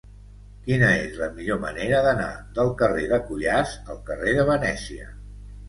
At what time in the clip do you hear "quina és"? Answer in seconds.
0.69-1.19